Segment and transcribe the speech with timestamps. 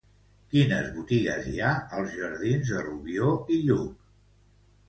[0.53, 4.13] Quines botigues hi ha als jardins de Rubió i Lluch?